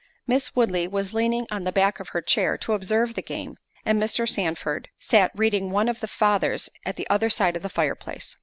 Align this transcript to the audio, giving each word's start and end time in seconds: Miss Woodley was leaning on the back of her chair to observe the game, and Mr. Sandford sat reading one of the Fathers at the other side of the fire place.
Miss 0.25 0.55
Woodley 0.55 0.87
was 0.87 1.13
leaning 1.13 1.45
on 1.51 1.63
the 1.63 1.71
back 1.71 1.99
of 1.99 2.07
her 2.09 2.23
chair 2.23 2.57
to 2.57 2.73
observe 2.73 3.13
the 3.13 3.21
game, 3.21 3.57
and 3.85 4.01
Mr. 4.01 4.27
Sandford 4.27 4.87
sat 4.99 5.29
reading 5.35 5.69
one 5.69 5.87
of 5.87 5.99
the 5.99 6.07
Fathers 6.07 6.71
at 6.87 6.95
the 6.95 7.07
other 7.07 7.29
side 7.29 7.55
of 7.55 7.61
the 7.61 7.69
fire 7.69 7.93
place. 7.93 8.35